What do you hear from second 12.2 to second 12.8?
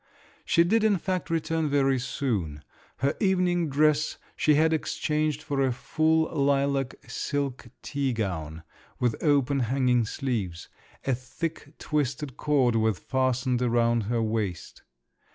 cord